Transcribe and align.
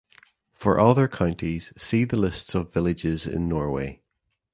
For 0.55 0.79
other 0.79 1.07
counties 1.07 1.73
see 1.77 2.05
the 2.05 2.17
lists 2.17 2.55
of 2.55 2.73
villages 2.73 3.27
in 3.27 3.47
Norway. 3.47 4.01